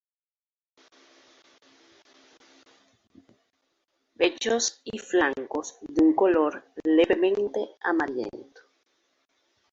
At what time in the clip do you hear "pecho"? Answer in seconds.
4.17-4.57